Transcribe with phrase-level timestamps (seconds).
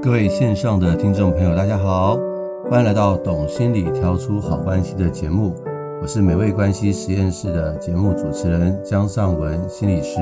[0.00, 2.16] 各位线上的听众朋友，大家好，
[2.70, 5.56] 欢迎来到《懂心理调出好关系》的节目。
[6.00, 10.20] 我是美味关系实验室的节目主持人江尚文心理师。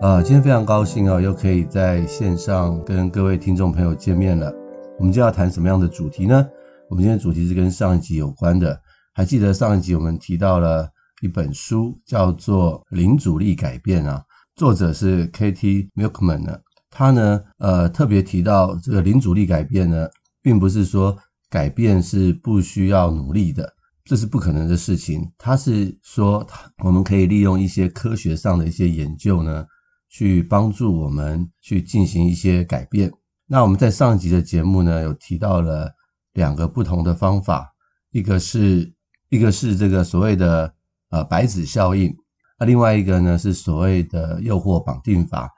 [0.00, 4.54] 啊、今天非常高兴啊、又可以在线上跟各位听众朋友见面了。
[4.96, 6.46] 我们就要谈什么样的主题呢？
[6.88, 8.80] 我们今天主题是跟上一集有关的。
[9.12, 10.88] 还记得上一集我们提到了
[11.20, 14.22] 一本书，叫做《零阻力改变》啊，
[14.54, 16.56] 作者是 Katie Milkman 呢。
[16.90, 20.08] 他呢，呃，特别提到这个零阻力改变呢，
[20.42, 21.16] 并不是说
[21.48, 23.72] 改变是不需要努力的，
[24.04, 25.30] 这是不可能的事情。
[25.38, 26.44] 他是说，
[26.84, 29.64] 我们可以利用一些科学上的一些研究呢，
[30.08, 33.12] 去帮助我们去进行一些改变。
[33.46, 35.92] 那我们在上一集的节目呢，有提到了
[36.32, 37.72] 两个不同的方法，
[38.10, 38.92] 一个是
[39.28, 40.74] 一个是这个所谓的
[41.10, 42.12] 呃白纸效应，
[42.58, 45.48] 那另外一个呢是所谓的诱惑绑定法。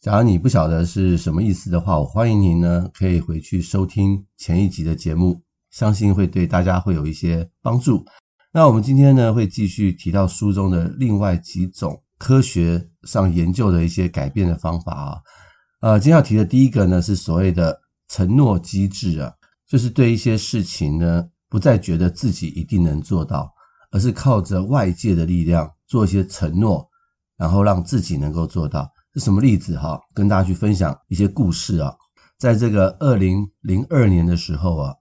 [0.00, 8.02] 假如你不晓得是什么意思的话，我欢迎您呢可以回去收听前一集的节目，相信会对大家会有一些帮助。
[8.50, 15.18] 那我们今天呢会继续提到书中的另外几种科学上研究的一些改变的方法啊。
[15.82, 19.30] 呃，今天要提的第一个呢是所谓的承诺机制啊，
[19.68, 23.52] 就是对一些事情呢不再觉得自己一定能做到，
[23.90, 26.88] 而是靠着外界的力量做一些承诺，
[27.36, 28.90] 然后让自己能够做到。
[29.14, 30.00] 是什么例子哈？
[30.14, 31.94] 跟大家去分享一些故事啊。
[32.38, 34.94] 在这个二零零二年的时候啊，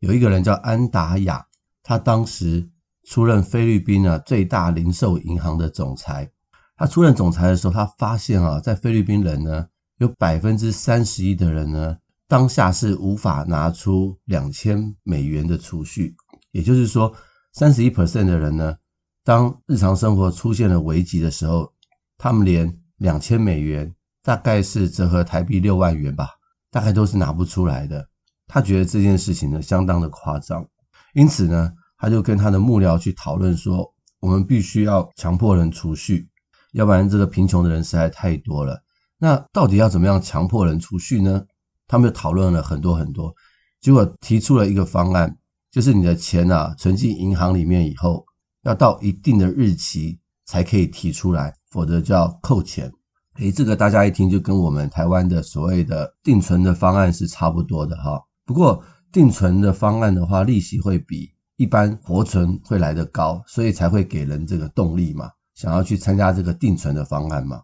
[0.00, 1.44] 有一个人叫安达雅，
[1.82, 2.70] 他当时
[3.04, 6.30] 出任菲律宾啊最大零售银行的总裁。
[6.76, 9.66] 他出任总裁的时候，他发现啊，在菲律宾人呢，
[9.98, 11.96] 有百分之三十一的人呢，
[12.28, 16.14] 当下是无法拿出两千美元的储蓄。
[16.52, 17.14] 也就是说，
[17.52, 18.76] 三十一 percent 的人呢，
[19.24, 21.72] 当日常生活出现了危机的时候，
[22.18, 26.30] 他们连两千美元大概是折合台币六万元吧，
[26.70, 28.08] 大概都是拿不出来的。
[28.46, 30.66] 他觉得这件事情呢相当的夸张，
[31.14, 36.28] 因此呢，他就跟他的幕僚去讨论说，我们必须要强迫人储蓄，
[36.72, 38.82] 要不然这个贫穷的人实在太多了。
[39.18, 41.42] 那到底要怎么样强迫人储蓄呢？
[41.88, 43.34] 他们就讨论了很多很多，
[43.80, 45.38] 结果提出了一个方案，
[45.70, 48.26] 就是你的钱啊存进银行里面以后，
[48.62, 51.52] 要到一定的日期才可以提出来。
[51.70, 52.90] 否则就要扣钱，
[53.34, 58.18] 诶，这个大家一听就跟我们台湾的所谓的定存的方案是差不多的哈。
[58.46, 67.60] 不过定存的方案的话，利息会比一般活存会来得高，所以才会给人这个动力嘛，想要去参加这个定存的方案嘛。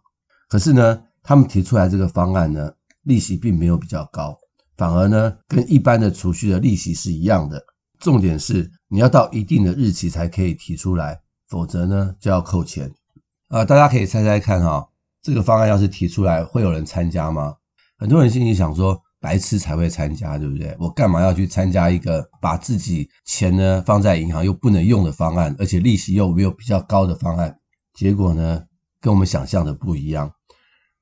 [0.50, 2.70] 可是呢，他们提出来这个方案呢，
[3.04, 4.37] 利息并没有比较高，
[4.76, 7.64] 反而呢，跟一般的储蓄的利息是一样的。
[7.99, 11.19] 重点是你要到一定的日期才可以提出来，
[11.52, 12.90] 否则呢就要扣钱。
[13.48, 14.88] 呃，大家可以猜猜看哈，
[15.20, 17.54] 这个方案要是提出来，会有人参加吗？
[17.98, 20.74] 很多人心里想说，白痴才会参加，对不对？
[20.80, 27.54] 我干嘛要去参加一个把自己钱呢放在银行又不能用的方案，而且利息又没有比较高的方案？
[27.92, 28.62] 结果呢，
[28.98, 30.32] 跟我们想象的不一样。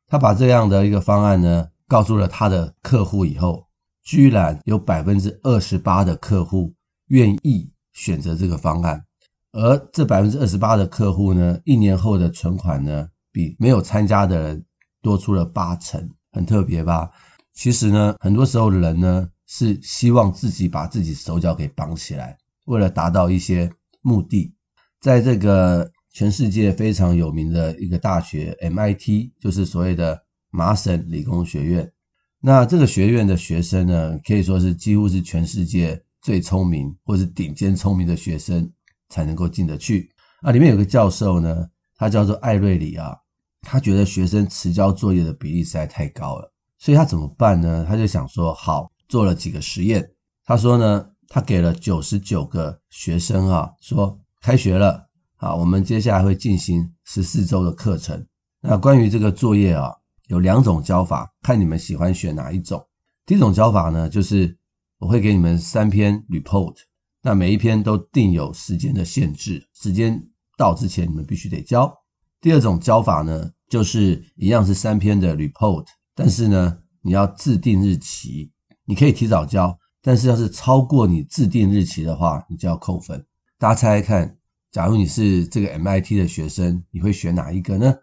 [0.08, 3.68] 他把这样的一个方案呢，告诉了他的客户以后，
[4.02, 6.74] 居然有百分之二十八的客户
[7.06, 9.04] 愿意选择这个方案。
[9.52, 14.64] 而这百分之二十八的客户呢，一年后的存款呢，比没有参加的人
[15.02, 17.10] 多出了八成，很特别吧？
[17.52, 23.70] 其实呢，很多时候的人呢，是希望自己把自己手脚给绑起来，为了达到一些
[24.02, 24.54] 目的。
[25.00, 31.92] 在这个全世界非常有名的一个大学 MIT，就是所谓的麻省理工学院。
[32.40, 38.70] 那这个学院的学生呢，可以说是几乎是全世界最聪明或是顶尖聪明的学生。
[39.10, 40.10] 才能够进得去
[40.40, 40.50] 啊！
[40.50, 43.14] 里面有个教授呢，他叫做艾瑞里啊，
[43.60, 47.84] 他觉得学生迟交作业的比例实在太高了，所以他怎么办呢？
[47.86, 50.10] 他就想说，好，做了几个实验。
[50.46, 55.06] 他说呢，他给了九十九个学生啊，说开学了
[55.36, 58.24] 啊，我们接下来会进行十四周的课程。
[58.62, 59.92] 那关于这个作业啊，
[60.28, 62.86] 有两种教法，看你们喜欢选哪一种。
[63.26, 64.56] 第一种教法呢，就是
[64.98, 66.76] 我会给你们三篇 report。
[67.22, 70.26] 那每一篇都定有时间的限制，时间
[70.56, 71.92] 到之前你们必须得交。
[72.40, 75.84] 第二种交法呢，就是一样是三篇的 report，
[76.14, 78.50] 但是呢，你要自定日期，
[78.86, 83.22] 你可以提早交，但是要是超过你自定日期的话，你就要扣分。
[83.58, 84.38] 大家猜猜看，
[84.70, 87.94] 假如你是这个 MIT 的学生，你会选哪一个呢？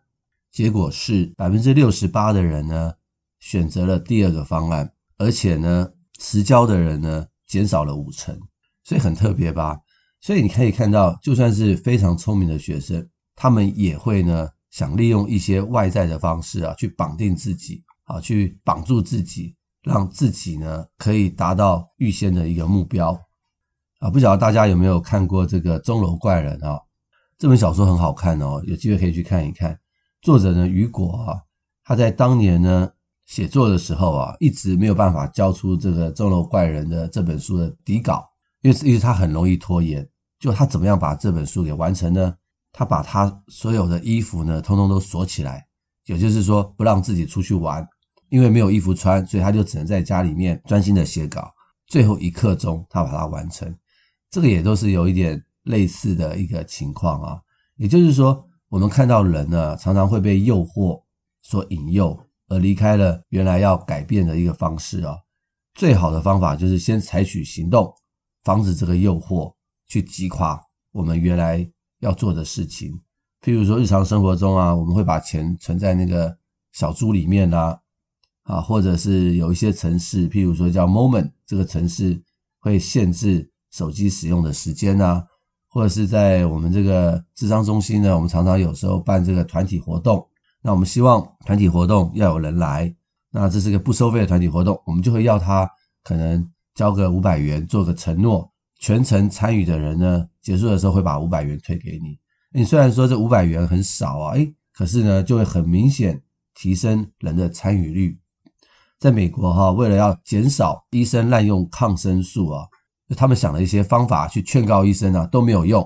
[0.52, 2.94] 结果是百分之六十八的人呢，
[3.40, 5.90] 选择了第二个方案，而且呢，
[6.20, 8.40] 迟交的人呢，减少了五成。
[8.88, 9.78] 所以很特别吧？
[10.22, 13.06] 所以你可以看到，就算是非常聪明的学生，
[13.36, 19.54] 他们也会呢，想利用一些外在的方式啊，去绑定自己啊，去绑住自己，
[19.84, 23.12] 让自己呢可以达到预先的一个目标
[24.00, 24.10] 啊。
[24.10, 26.80] 不晓得大家有没有看过这个《钟楼怪人》啊？
[27.38, 29.78] 这本小说很好看哦，有机会可以去看一看。
[30.22, 31.36] 作者呢，雨果啊，
[31.84, 32.90] 他在当年呢
[33.26, 38.26] 写作的时候啊，一直没有办法交出这个《钟楼怪人》的这本书的底稿，
[38.62, 40.08] 因为因为他很容易拖延。
[40.40, 42.36] 就他怎么样把这本书给完成呢？
[42.72, 45.66] 他把他所有的衣服呢，通通都锁起来，
[46.06, 47.84] 也就是说不让自己出去玩，
[48.30, 51.52] 因为没有衣服穿，所以他就只能在家里面专心的写稿。
[51.88, 53.76] 最后一刻钟，他把它完成。
[54.30, 57.40] 这个也都是有一点类似的一个情况啊。
[57.78, 61.02] 也就是说，我们看到人呢，常常会被诱惑
[61.42, 62.16] 所引诱，
[62.48, 65.16] 而离开了原来要改变的一个方式啊。
[65.74, 67.92] 最好的方法就是先采取行动，
[68.48, 69.54] 防止这个诱惑
[69.88, 70.58] 去击垮
[70.94, 71.70] 我们原来。
[72.02, 72.92] 要做的事情，
[73.42, 76.38] 譬如说日常生活中啊，我们会把钱存在那个
[76.72, 77.76] 小猪里面啊，
[78.44, 82.24] 啊，或者是有一些城市，譬如说叫 Moment 这个城市
[82.60, 85.26] 会限制手机使用的时间啊，
[85.70, 90.24] 或者是在我们这个智商中心呢，我们常常有时候办这个团体活动，
[90.62, 92.96] 那我们希望团体活动要有人来，
[93.32, 95.68] 那这是个不收费的团体活动，我们就会要他
[96.04, 96.48] 可能
[96.78, 98.54] 交个五百元，做个承诺。
[98.80, 102.20] 全程参与的人呢，结束的时候会把五百元退给你。
[102.52, 106.22] 你虽然说这五百元很少啊，诶，可是呢，就会很明显
[106.54, 108.20] 提升人的参与率。
[109.00, 112.68] 在美国哈，为了要减少医生滥用抗生素啊，
[113.16, 115.84] 他们想了一些方法去劝告医生啊，都没有用。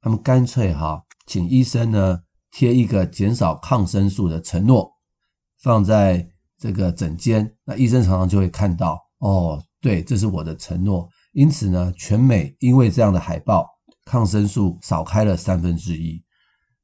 [0.00, 2.20] 他们干脆哈，请医生呢
[2.52, 4.92] 贴一个减少抗生素的承诺，
[5.60, 11.06] 放在这个诊间，那医生常常就会看到，哦，对，这是我的承诺。
[11.32, 13.68] 因此呢，全美因为这样的海报，
[14.04, 16.22] 抗生素少开了三分之一。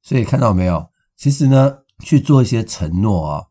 [0.02, 0.84] 所以看到没有？
[1.16, 3.44] 其实呢，去做一些承诺啊，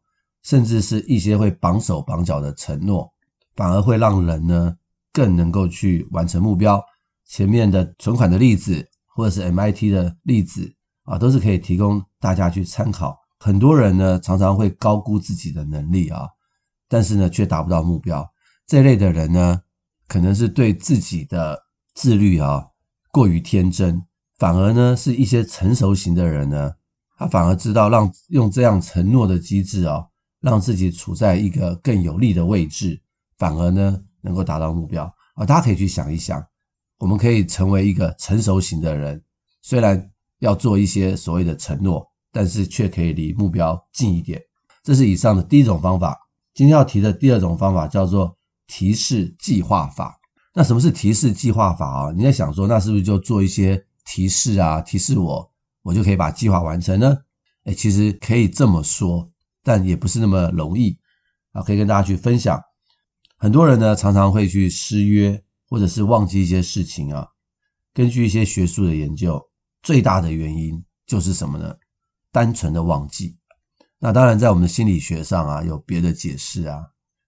[0.44, 3.10] 甚至是一些会绑手绑脚的承诺，
[3.56, 4.76] 反而会让人呢
[5.14, 6.84] 更能够去完成目标。
[7.26, 8.86] 前面的存款的例子，
[9.16, 10.74] 或者是 MIT 的例子
[11.04, 13.18] 啊，都是可以提供大家去参考。
[13.40, 16.28] 很多人呢常常会高估自己的能力啊，
[16.90, 18.28] 但是呢却达不到目标。
[18.68, 19.62] 这类的人呢，
[20.10, 21.58] 可能是对自己的
[21.96, 22.68] 自律啊
[23.14, 24.04] 过于天真，
[24.38, 26.74] 反而呢是一些成熟型的人呢，
[27.18, 30.06] 他反而知道让用这样承诺的机制啊，
[30.42, 33.02] 让自己处在一个更有利的位置，
[33.38, 35.06] 反而呢能够达到目标
[35.36, 35.46] 啊。
[35.46, 36.46] 大家可以去想一想，
[37.00, 39.24] 我们可以成为一个成熟型的人，
[39.62, 44.42] 虽然要做一些所谓的承诺，但是却可以离目标近一点。
[44.84, 46.18] 这是以上的第一种方法。
[46.54, 48.37] 今天要提的第二种方法叫做。
[48.68, 50.20] 提示计划法，
[50.54, 52.12] 那什么是提示计划法啊？
[52.12, 54.82] 你在想说，那是不是就做一些提示啊？
[54.82, 55.50] 提示我，
[55.82, 57.18] 我就可以把计划完成呢？
[57.64, 59.30] 诶，其实可以这么说，
[59.64, 60.98] 但也不是那么容易
[61.52, 61.62] 啊。
[61.62, 62.62] 可以跟大家去分享，
[63.38, 67.28] 很多人呢常常会去失约，或者是忘记一些事情啊。
[67.94, 69.42] 根据一些学术的研究，
[69.82, 71.76] 最大的原因就是什么呢？
[72.32, 73.38] 单纯的忘记。
[74.00, 76.86] 那当然，在我们的心理学上啊，有别的解释啊。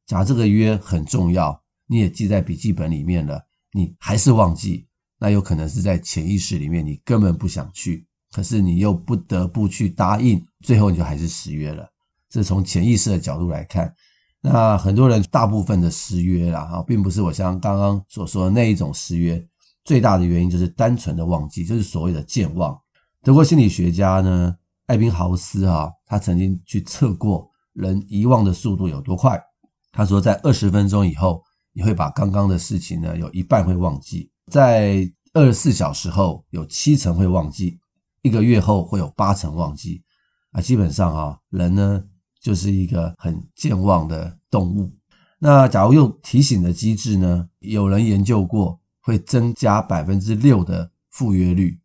[0.09, 3.39] 假如这个约很重要，你也记在笔记本里面了，
[3.73, 4.87] 你还是忘记，
[5.19, 11.87] 那有可能是在潜意识里面，你根本不想去，可是你又不得不去答应，最后你就还是失约了。
[12.27, 13.93] 这从潜意识的角度来看，
[14.41, 19.39] 那很多人大部分的失约啦，哈，并不是我像刚刚所说的那一种失约，
[19.83, 22.75] 最大的原因就是单纯的忘记，就是所谓的健忘。
[23.21, 24.55] 德国心理学家呢，
[24.87, 29.39] 艾宾豪斯哈，他曾经去测过人遗忘的速度有多快。
[29.91, 31.43] 他说，在二十分钟以后，
[31.73, 37.77] 你会把刚刚的事情呢，有一半会忘记；在二十四小时后，有七成会忘记；
[38.21, 40.03] 一个月后会有八成忘记。
[40.51, 42.03] 啊，基本上啊，人呢
[42.41, 44.91] 就是一个很健忘的动物。
[45.39, 51.79] 那假如用提醒的机制呢，有人研究过，会增加百分之六的赴约率，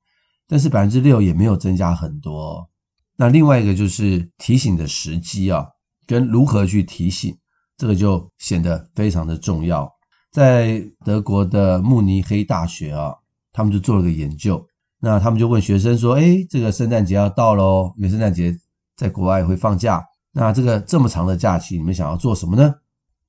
[0.47, 2.69] 但是百分之六也没有增加很多。
[3.17, 5.67] 那另外一个就是提醒的时机啊，
[6.07, 7.37] 跟如何去提醒。
[7.77, 9.91] 这个就显得非常的重要。
[10.31, 13.15] 在德国的慕尼黑大学啊，
[13.53, 14.65] 他们就做了个研究。
[15.01, 18.57] 那他们就问学生说：“诶，这个圣诞节要到喽，因为圣诞节
[18.97, 20.05] 在国外会放假。
[20.33, 22.75] 那这个这么长的假期，你们想要做什么呢？”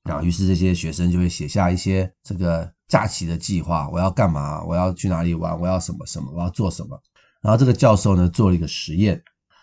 [0.04, 4.64] 然后，于是这些学生就会写下一些这个假期的计划：我要干嘛？
[4.64, 5.60] 我要去哪里玩？
[5.60, 6.32] 我要什么什么？
[6.34, 6.98] 我要做什么？
[7.42, 9.22] 然后这个教授呢，做了一个实验，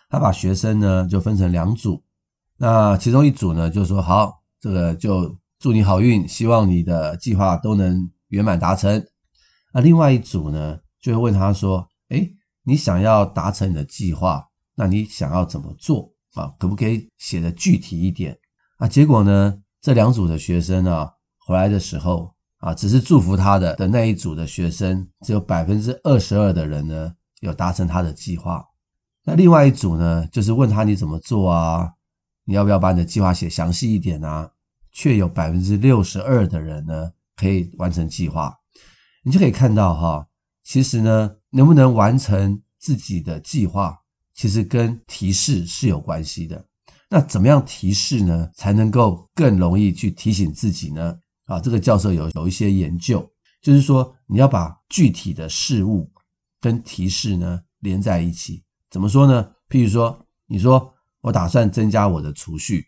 [0.09, 2.03] 他把学生呢就分成两组。
[2.57, 9.05] 那其中一组呢就说：“好。”这个就祝你好运，希望你的计划都能圆满达成。
[9.73, 14.41] 那另外一组呢，就会问他说：“诶，你想要达成你的计划，
[14.75, 16.47] 那你想要怎么做啊？
[16.57, 18.39] 可不可以写得具体一点？”
[18.79, 21.11] 啊，结果呢，这两组的学生啊
[21.45, 28.63] 回来的时候啊，只是祝福他的的那一组的学生，只有百分之二十二的人呢有达成他的计划。
[29.25, 31.91] 那另外一组呢，就是问他你怎么做啊？
[32.45, 34.49] 你要不要把你的计划写详细一点啊？
[34.93, 38.55] 却有百分之六十二的人呢可以完成计划。
[39.23, 40.27] 你就可以看到哈，
[40.63, 43.97] 其实呢，能不能完成自己的计划，
[44.33, 46.65] 其实跟提示是有关系的。
[47.09, 51.17] 那怎么样提示呢，才能够更容易去提醒自己呢？
[51.45, 53.29] 啊，这个教授有有一些研究，
[53.61, 56.11] 就是说你要把具体的事物
[56.59, 58.63] 跟提示呢连在一起。
[58.89, 59.51] 怎么说呢？
[59.69, 62.85] 譬如说，你说我打算增加我的储蓄，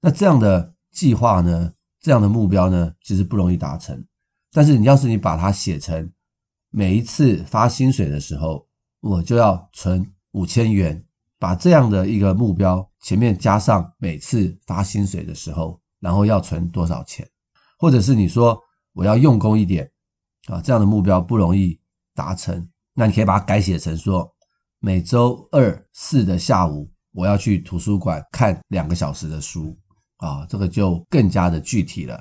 [0.00, 4.02] 那这样的计划呢，这样的目标呢，其实不容易达成。
[4.52, 6.10] 但是你要是你把它写成
[6.70, 8.66] 每一次发薪水的时候，
[9.00, 11.04] 我就要存五千元，
[11.38, 17.28] 把这样的一个目标前面加上每次发薪水的时候，然后要存多少钱，
[17.78, 18.58] 或者是你说
[18.92, 19.90] 我要用功一点
[20.46, 21.78] 啊，这样的目标不容易
[22.14, 24.32] 达成，那你可以把它改写成说。
[24.80, 29.74] 每周二四的下午，我要去图书馆看两个小时的书
[30.24, 32.18] 啊，这个就更加的具体了。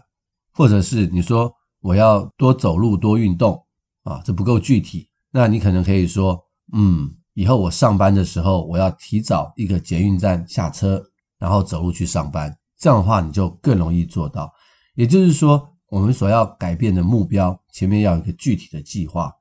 [0.51, 3.60] 或者是你说我要多走路多运动
[4.03, 6.39] 啊，这不够具体，那你可能可以说，
[6.74, 11.01] 嗯，以后我上班的时候，我要提早一个捷运站下车，
[11.39, 12.55] 然后走路去上班。
[12.77, 14.51] 这样的话，你就更容易做到。
[14.95, 19.31] 也就是说，我们所要改变的目标前面要有一个具体的计划，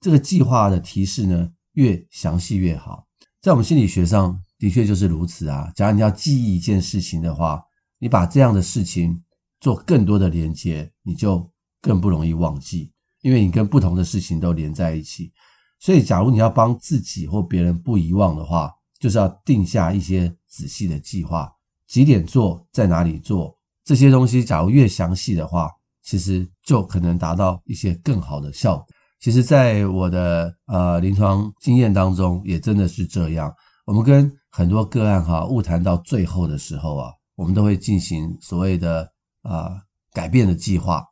[0.00, 3.06] 这个计划的提示呢，越详细越好，
[3.40, 5.70] 在我们心理学上的确就是如此啊。
[5.76, 7.62] 假如你要记忆一件事情的话，
[8.06, 9.20] 你把这样的事情
[9.58, 11.44] 做更多的连接，你就
[11.82, 15.32] 更不容易忘记，因为你跟不同的事情都连在一起。
[15.80, 21.52] 所以，假如你要帮自己或别人不遗忘的话，就是要定下一些仔细的计划，
[21.88, 25.68] 几点做，在哪里做，这些东西，假如越详细的话，
[26.04, 28.86] 其实就可能达到一些更好的效果。
[29.18, 33.52] 其实，在我的呃临床经验当中，也真的是这样。
[33.84, 39.12] 我们跟很多个案哈，晤谈到最后的时候啊，我们都会进行所谓的
[39.42, 39.80] 啊
[40.12, 41.06] 改变的计划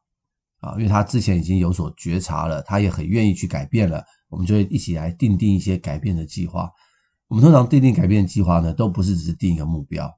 [0.61, 6.71] 啊，因为他之前已经有所觉察了，他也很愿意去改变了，我们就会一起来定定一些改变的计划。
[7.29, 10.13] 我们通常定定改变计划呢，都不是只是定一个目标，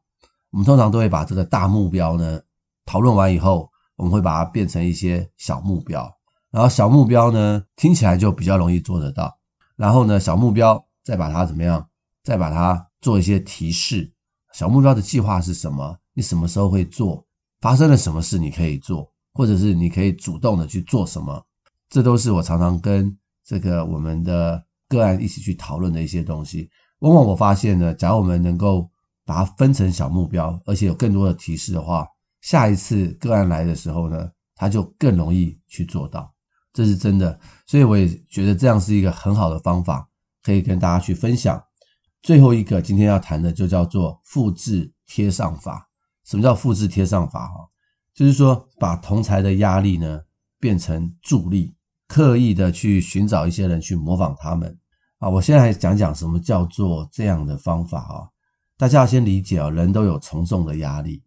[0.51, 2.41] 我们通常都会把这个大目标呢
[2.85, 6.11] 讨论完以后，我们会把它变成一些小目标。
[6.51, 9.37] 然后小目标呢，听起来就比较容易做得到。
[9.75, 11.89] 然后呢，小目标再把它怎么样？
[12.23, 14.13] 再把它做一些提示。
[14.57, 15.95] 小目标的计划是什么？
[16.15, 17.23] 你什么时候会做？
[17.61, 21.45] 发生了什么事你可以做，或者是你可以主动的去做什么？
[21.91, 26.71] 这都是我常常跟这个我们的个案一起去讨论的一些东西。
[27.01, 28.91] 往往我发现呢，假如我们能够
[29.27, 32.07] 把它分成小目标，而且有更多的提示的话，
[32.41, 36.33] 下一次个案来的时候呢，他就更容易去做到。
[36.73, 40.09] 这是真的，所以我也觉得这样是一个很好的方法，
[40.43, 41.63] 可以跟大家去分享。
[42.27, 45.89] 最后一个今天要谈的就叫做复制贴上法。
[46.25, 47.47] 什么叫复制贴上法？
[47.47, 47.69] 哈，
[48.17, 50.21] 就是说把同侪的压力呢
[50.59, 51.73] 变成助力，
[52.09, 54.77] 刻意的去寻找一些人去模仿他们。
[55.19, 58.27] 啊，我现在来讲讲什么叫做这样的方法啊。
[58.77, 61.23] 大家要先理解啊，人都有从众的压力。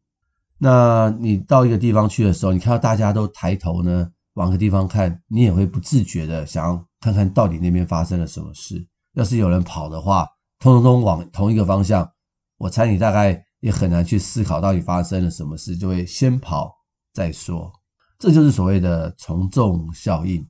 [0.58, 4.12] 那你到一个地方去的时候，你看到大家都抬头呢。
[4.34, 8.86] 往个地方看，你也会不自觉的想要看看到底那边发生了什么事。
[9.14, 10.28] 要是有人跑的话，
[10.60, 12.12] 通通往同一个方向，
[12.58, 16.76] 我猜你大概也很难去思考到底发生了什么事，就会先跑
[17.14, 17.72] 再说。
[18.18, 20.46] 这就是所谓的从众效应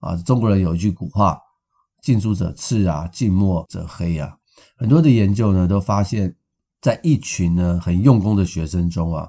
[0.00, 0.14] 啊。
[0.16, 1.40] 中国人有一句古话
[2.02, 4.36] ：“近朱者赤啊，近墨者黑啊。”
[4.76, 6.36] 很多的研究呢都发现，
[6.82, 9.26] 在一群呢很用功的学生中啊，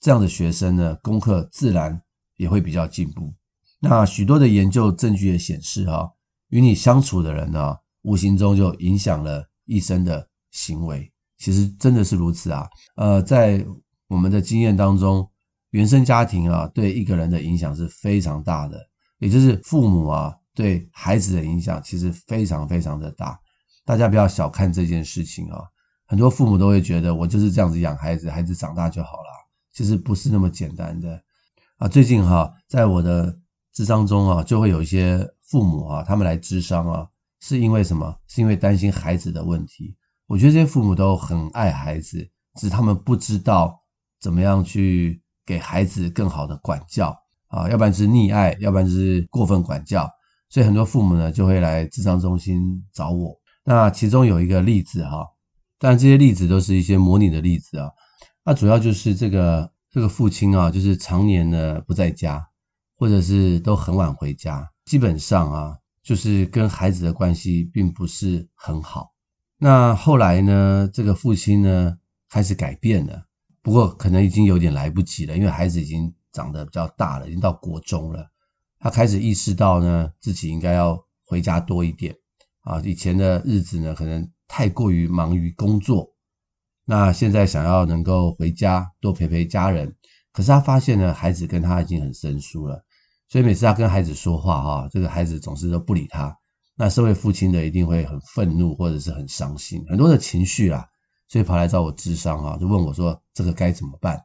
[0.00, 2.02] 这样的学生呢功课自然
[2.36, 3.32] 也会比较进步。
[3.78, 6.10] 那许多的研究证据也显示，哈，
[6.48, 11.08] 与你相处的人呢，无形中就影响了一生的行为。
[11.36, 12.66] 其实真的是如此啊。
[12.96, 13.64] 呃，在
[14.08, 15.30] 我们的经验当中，
[15.70, 18.76] 原生家庭啊，对一个人的影响是非常大的，
[19.18, 23.38] 也就是父母啊，对孩子的影响其实非常非常的大。
[23.84, 25.62] 大家不要小看这件事情啊。
[26.06, 29.28] 很多父母都会觉得，我就是这样子养孩子，孩子长大就好了。
[29.72, 31.22] 其实不是那么简单的
[31.76, 31.86] 啊。
[31.86, 33.38] 最近哈，在我的
[33.72, 37.06] 智商中啊，就会有一些父母啊，他们来智商啊，
[37.40, 38.16] 是因为什么？
[38.26, 39.96] 是因为担心孩子的问题。
[40.26, 42.18] 我觉得这些父母都很爱孩子，
[42.54, 43.80] 只是他们不知道
[44.20, 47.16] 怎么样去给孩子更好的管教
[47.48, 50.08] 啊，要不然就是溺爱，要不然就是过分管教。
[50.50, 53.34] 所以很多父母呢，就会来智商中心找我。
[53.64, 55.26] 那其中有一个例子哈，
[55.78, 57.90] 当然这些例子都是一些模拟的例子啊。
[58.44, 62.46] 那主要就是这个这个父亲啊，就是常年呢不在家，
[62.96, 65.76] 或者是都很晚回家，基本上啊，
[66.08, 69.12] 就是跟孩子的关系并不是很好。
[69.58, 71.98] 那后来呢，这个父亲呢
[72.30, 73.26] 开始改变了，
[73.60, 78.26] 不过可能已经有点来不及了，因为孩子已经长得比较大了，已经到国中了。
[78.78, 82.16] 他开始意识到呢，自己应该要回家多一点
[82.60, 82.80] 啊。
[82.80, 86.10] 以前的日子呢，可能太过于忙于工作。
[86.86, 89.94] 那现在想要能够回家多陪陪家人，
[90.32, 92.82] 可是他发现呢，孩子跟他已经很生疏了，
[93.28, 96.34] 所以每次他跟孩子说话哈，这个孩子总是都不理他。
[96.76, 100.86] 那身为父亲的一定会很愤怒或者是很伤心，很多的情绪啦，
[101.28, 104.18] 所以跑来找我咨商哈，就问我说这个该怎么办？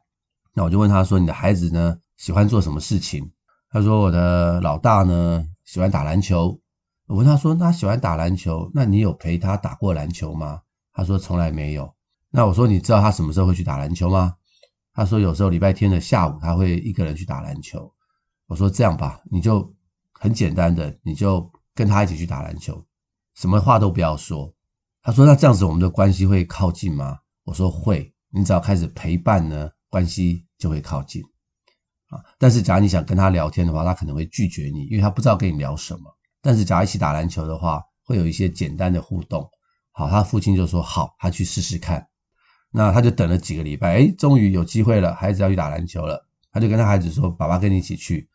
[0.54, 3.30] 那我就问他说，你的孩子呢喜欢做什么事情？
[3.70, 6.58] 他说我的老大呢喜欢打篮球。
[7.06, 10.60] 我问他说，他喜欢打篮球，那你有陪他打过篮球吗？
[10.92, 11.92] 他说从来没有。
[12.30, 14.34] 那我说，你知道他什么时候会去打篮球吗？
[14.94, 17.92] 他说有时候礼拜天的下午他会一个人去打篮球。
[18.46, 19.74] 我说这样吧，你就
[20.12, 22.84] 很简单的，你就跟他一起去打篮球，
[23.34, 24.52] 什么话都不要说。
[25.02, 27.18] 他说那这样子我们的关系会靠近吗？
[27.44, 31.22] 我说会，你只要开始陪伴呢，关系就会靠近
[32.08, 32.22] 啊。
[32.38, 36.02] 但是假如你想跟他聊天的话，他可能会拒绝你，因为他不知道跟你聊什么。
[36.40, 39.48] 但是假如一起打篮球的话，会有一些简单的互动。
[39.92, 42.06] 好，他父亲就说好，他去试试看。
[42.70, 46.26] 那他就等了几个礼拜，诶，终于有机会了，孩子要去打篮球了。
[46.50, 48.28] 他就跟他孩子说：“爸爸跟你一起去。”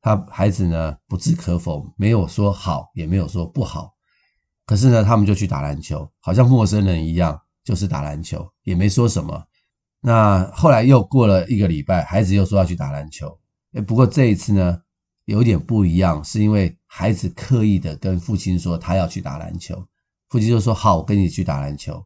[0.00, 3.94] 他孩子呢不置可否，没有说好，也没有说不好。
[4.64, 9.44] 可是呢，他们就去打篮球，好像陌生人一样，就是打篮球，也没说什么。
[10.00, 13.38] 那后来又过了一个礼拜，孩子又说要去打篮球。
[13.72, 14.80] 诶，不过这一次呢，
[15.24, 19.86] 有点不一样，是因为孩子刻意的跟父亲说他要去打篮球，
[20.28, 22.04] 父亲就说：“好，我跟你去打篮球。”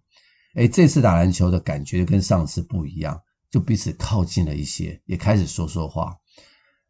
[0.54, 3.20] 诶，这次打篮球的感觉跟上次不一样，
[3.50, 6.16] 就彼此靠近了一些，也开始说说话。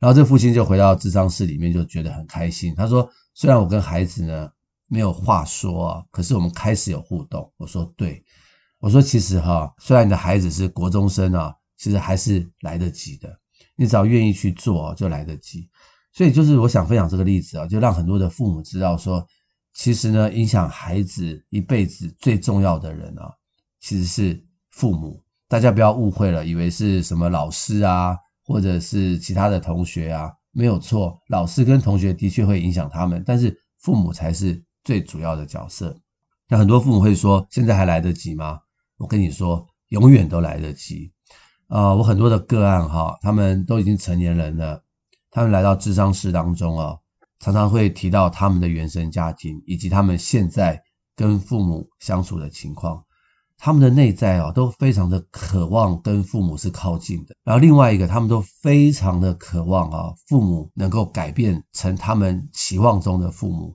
[0.03, 2.75] 然后这父亲就回到智商室里面，就觉得很开心。
[2.75, 4.51] 他说：“虽然我跟孩子呢
[4.89, 8.21] 没有话说啊，可是我们开始有互动。”我说：“对。”
[8.83, 13.33] 我说：“其实哈，虽然你的孩子是国中生啊，其实还是来得及的。
[13.77, 15.69] 你只要愿意去做，就来得及。
[16.13, 19.25] 所以就是我想分享这个例子啊，就让很多的父母知道说，
[19.73, 23.31] 其实呢，影响孩子一辈子最重要的人啊。”
[23.79, 35.97] 其实是父母，大家不要误会了，以为是什么老师啊，或者是其他的同学啊，没有错，老师跟同学的确会影响他们，但是父母才是最主要的角色。
[36.49, 38.59] 那很多父母会说，现在还来得及吗？
[38.99, 41.13] 我跟你说，永远都来得及。
[41.69, 44.85] 啊、我很多的个案哈，他们都已经成年人了，
[45.31, 46.95] 他们来到智商室当中啊，
[47.41, 50.79] 常常会提到他们的原生家庭，以及他们现在
[51.17, 53.03] 跟父母相处的情况。
[53.65, 57.37] 他们的内在啊，都非常的渴望跟父母是靠近的。
[57.45, 63.73] 然后另外一个，他们都非常的渴望啊，父母能够改变成他们期望中的父母。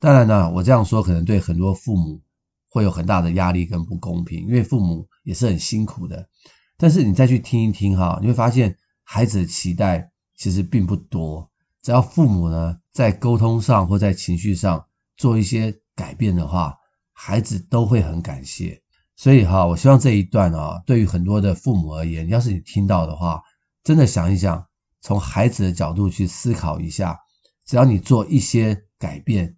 [0.00, 2.20] 当然呢，我这样说可能对很多父母
[2.68, 6.28] 会有很大的压力跟不公平，因为父母也是很辛苦的。
[6.76, 11.48] 但是你再去听一听哈，你会发现孩子的期待其实并不多，
[11.82, 14.84] 只要父母呢在沟通上或在情绪上
[15.16, 16.76] 做一些改变的话，
[17.12, 18.76] 孩子都会很感谢。
[19.20, 23.38] 所以哈，我希望这一段啊，对于很多的父母而言，要是你听到的话，
[23.84, 24.66] 真的想一想，
[25.02, 27.18] 从孩子的角度去思考一下，
[27.66, 29.54] 只要你做一些改变，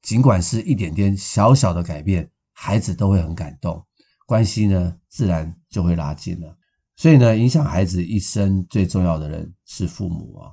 [0.00, 3.84] 尽管是一点点小小的改变，孩子都会很感动，
[4.28, 6.56] 关系呢自然就会拉近了。
[6.94, 10.52] 所以呢，影响孩子一生最重要的人是父母啊。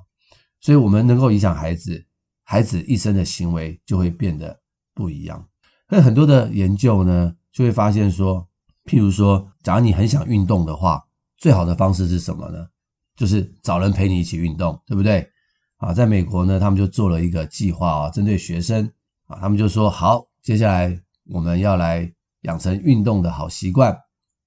[0.60, 2.04] 所以我们能够影响孩子，
[2.42, 4.60] 孩子一生的行为就会变得
[4.94, 5.48] 不一样。
[5.88, 8.47] 那很多的研究呢，就会发现说。
[8.88, 11.04] 譬如说，假如你很想运动的话，
[11.36, 12.66] 最好的方式是什么呢？
[13.14, 15.28] 就是找人陪你一起运动，对不对？
[15.76, 18.90] 啊，在美国呢，他们就做了一个计划啊，针对学生
[19.26, 22.10] 啊，他们就说好，接下来我们要来
[22.42, 23.96] 养成运动的好习惯。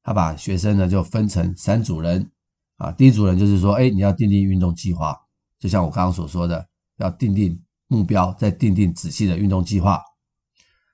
[0.04, 2.32] 他把学生呢就分成三组人
[2.78, 5.16] 啊，第一组人就是说，哎，你要订定运动计划，
[5.60, 10.02] 就像我刚刚所说的，要订定目标，再订定仔细的运动计划。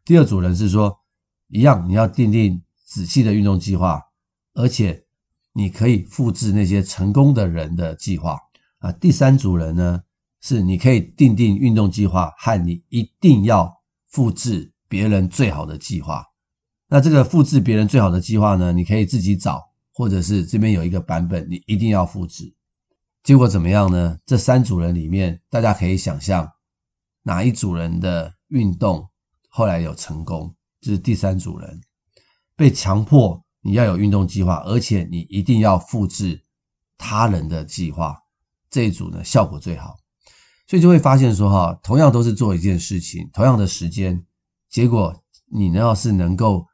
[0.03, 0.99] 第二组人是说，
[1.47, 2.61] 一样，你要订定。
[2.87, 4.01] 仔细的运动计划，
[4.53, 5.03] 而且
[5.51, 8.39] 你可以复制那些成功的人的计划
[8.79, 8.91] 啊。
[8.93, 10.03] 第三组人呢，
[10.39, 16.23] 是你可以订定运动计划，和你一定要复制别人最好的计划。
[16.87, 22.55] 那这个复制别人最好的计划呢，你可以自己找，或者是这边有一个版本，你一定要复制。
[23.21, 24.17] 结果怎么样呢？
[24.25, 26.49] 这三组人里面，大家可以想象
[27.23, 29.09] 哪一组人的运动
[29.49, 31.81] 后来有成功，就是第三组人。
[32.57, 36.43] 被强迫你要有运动计划，而且你一定要复制
[36.97, 38.17] 他人的计划，
[38.69, 39.95] 这一组呢效果最好。
[40.67, 44.25] 所以就会发现说哈，同样都是做一件事情，同样的时间，
[44.69, 45.15] 结果
[45.49, 46.65] 你呢要是能够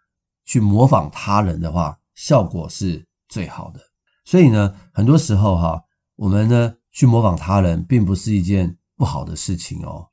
[0.46, 3.80] 去模仿他人的话，效果是最好的。
[4.26, 5.80] 所以呢，很多时候哈，
[6.16, 10.08] 我们呢去模仿他人，并不是一件不好的事情哦。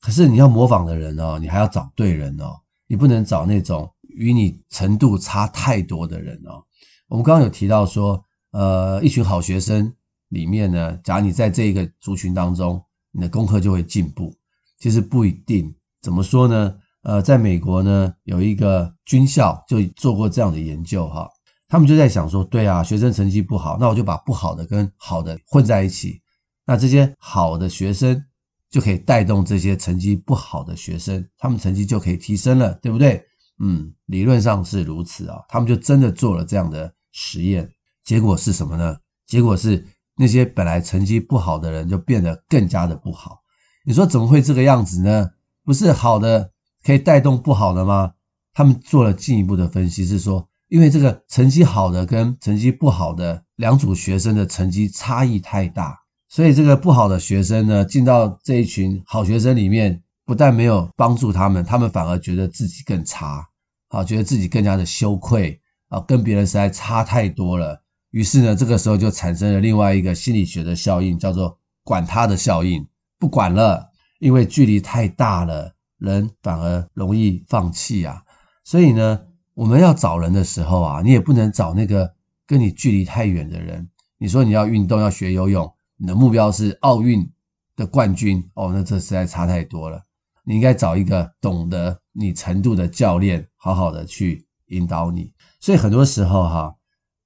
[0.00, 6.62] 可是你要模仿的人哦，你还要找对人哦，你不能找那种与你程度差太多的人哦。
[7.08, 9.92] 我们刚刚有提到说，呃，一群好学生
[10.28, 14.34] 里面呢，假如你在这一个族群当中，你的功课就会进步。
[14.78, 16.74] 其实不一定，怎么说呢？
[17.02, 21.28] 呃，在美国呢，有一个军校就做过这样的研究哈，
[21.66, 26.20] 他们就在想说，对啊，学生成绩不好，那我就把不好的跟好的混在一起，
[26.66, 28.22] 那这些好的学生
[28.68, 33.24] 就可以带动这些成绩不好的学生，他们成绩就可以提升了，对不对？
[33.60, 37.70] 嗯，理论上是如此啊，他们就真的做了这样的实验，
[38.02, 38.96] 结果是什么呢？
[39.26, 43.40] 结果是那些本来成绩不好的人就变得更加的不好。
[43.84, 45.30] 你说怎么会这个样子呢？
[45.64, 46.50] 不是好的。
[46.82, 48.12] 可以带动不好的吗？
[48.54, 55.98] 他们做了进一步的分析，是说，因为这个成绩好的跟成绩不好的两组学生的成绩差异太大，
[56.30, 63.46] 所以这个不好的学生呢，进到这一群好学生里面，不但没有帮助他们，他们反而觉得自己更差，
[63.90, 67.80] 啊，觉得自己更加的羞愧啊，跟别人实在差太多了。
[68.10, 72.84] 于是呢，这个时候就产生了另外一个心理学的效应，叫做“管他的效应”，
[73.20, 75.76] 不管了，因为距离太大了。
[76.00, 78.22] 人反而容易放弃啊，
[78.64, 79.20] 所以呢，
[79.52, 82.14] 我们要找人的时候啊，你也不能找那个
[82.46, 83.86] 跟你距离太远的人。
[84.16, 87.30] 你说你要运动，要学游泳，你的目标是奥运
[87.76, 90.02] 的冠军哦，那这实在差太多了。
[90.42, 95.32] 你应该找一个懂得你程度的教练，好好的去引导你。
[95.60, 96.74] 所以很多时候哈，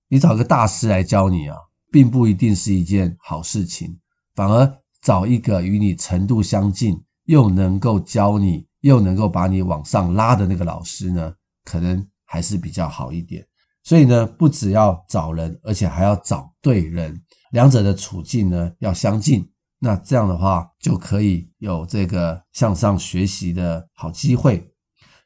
[0.08, 1.56] 你找个大师来教你啊，
[1.90, 3.98] 并不一定是一件好事情，
[4.34, 7.02] 反而找一个与你程度相近。
[7.26, 13.42] 又能够教你，又能够把你往上拉的那个老师呢，可能还是比较好一点。
[13.82, 17.18] 所以呢，不只要找人，而且还要找对人，
[17.52, 19.50] 两者的处境呢要相近。
[19.78, 24.70] 那这样的话，就可以有这个向上学习的好机会。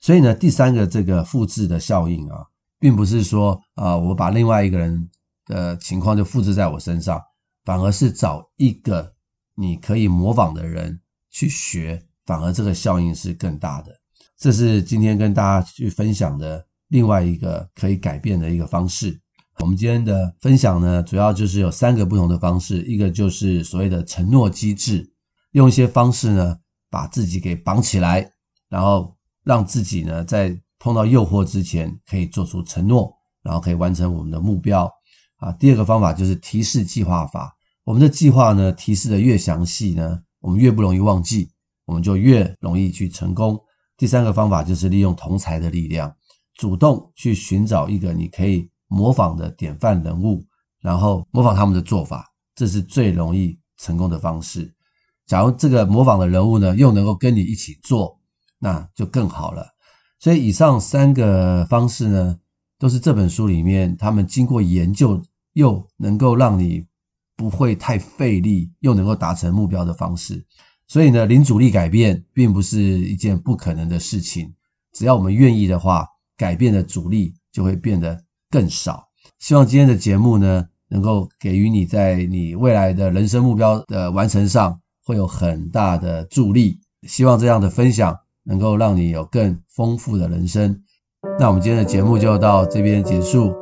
[0.01, 2.47] 所以呢，第三个这个复制的效应啊，
[2.79, 5.09] 并不是说啊，我把另外一个人
[5.47, 7.21] 的情况就复制在我身上，
[7.65, 9.15] 反而是找一个
[9.55, 11.01] 你可以模仿的人。
[11.31, 13.95] 去学，反而这个效应是更大的。
[14.39, 19.21] 这是今天跟大家去分享的另外一个可以改变的一个方式。
[19.59, 25.13] 我们今天的分享呢，主要就是有三个不同的方式，一个就是所谓的承诺机制，
[25.53, 26.57] 用一些方式呢，
[26.89, 28.33] 把自己给绑起来，
[28.71, 29.18] 然后
[29.49, 33.11] 让自己呢，在碰到诱惑之前可以做出承诺，
[33.43, 34.93] 然后可以完成我们的目标。
[35.37, 41.49] 啊，第二个方法就是提示计划法，我们的计划呢，提示的越详细呢，我们越不容易忘记，
[41.87, 43.59] 我们就越容易去成功。
[43.97, 46.15] 第三个方法就是利用同才的力量，
[46.55, 50.45] 主动去寻找一个你可以模仿的典范人物，
[50.83, 54.75] 然后模仿他们的做法，这是最容易成功的方式。
[55.27, 58.18] 假如这个模仿的人物呢，又能够跟你一起做，
[58.59, 59.67] 那就更好了。
[60.19, 62.39] 所以以上三个方式呢，
[62.79, 66.87] 都是这本书里面他们经过研究，又能够让你。
[67.39, 70.45] 不会太费力，又能够达成目标的方式。
[70.89, 74.53] 所以呢，零阻力改变并不是一件不可能的事情。
[74.93, 76.05] 只要我们愿意的话，
[76.37, 79.07] 改变的阻力就会变得更少。
[79.39, 86.81] 希望今天的节目呢，能够给予你在你未来的人生目标的完成上会有很大的助力。
[87.05, 90.75] 希望这样的分享能够让你有更丰富的人生。
[91.39, 93.55] 那我们今天的节目就到这边结束。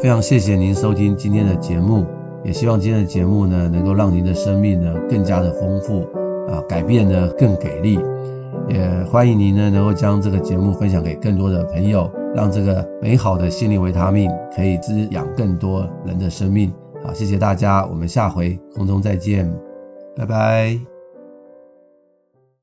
[0.00, 2.06] 非常谢谢您收听今天的节目。
[2.44, 6.02] 也希望今天的节目呢，能够让您的生命呢更加的丰富
[6.48, 7.98] 啊，改变呢更给力。
[8.68, 16.72] 也欢迎您呢能够将这个节目分享给更多的朋友，让这个美好的心灵维他命可以滋养更多人的生命。
[17.04, 19.50] 好，谢谢大家，我们下回空中再见，
[20.16, 20.97] 拜拜。